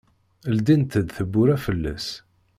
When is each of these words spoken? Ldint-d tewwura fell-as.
Ldint-d 0.55 1.07
tewwura 1.17 1.57
fell-as. 1.65 2.07